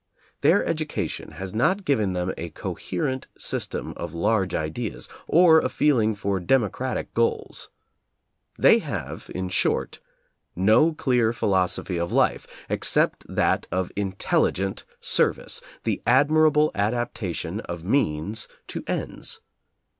[0.41, 6.15] Their education has not given them a coherent system of large ideas, or a feeling
[6.15, 7.69] for democratic goals.
[8.57, 9.99] They have, in short,
[10.55, 17.83] no clear philosophy of life except that of intelligent serv ice, the admirable adaptation of
[17.83, 19.39] means to ends.